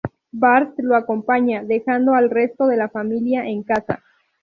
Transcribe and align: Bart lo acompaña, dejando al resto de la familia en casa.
Bart 0.31 0.73
lo 0.79 0.95
acompaña, 0.95 1.63
dejando 1.63 2.15
al 2.15 2.31
resto 2.31 2.65
de 2.65 2.75
la 2.75 2.89
familia 2.89 3.45
en 3.45 3.61
casa. 3.61 4.01